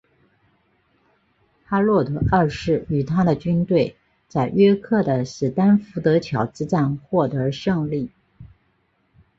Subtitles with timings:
[1.63, 3.95] 哈洛德二世与他的军队
[4.27, 8.09] 在约克的史丹福德桥之战获得胜利。